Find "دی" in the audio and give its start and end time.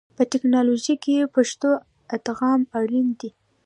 3.19-3.29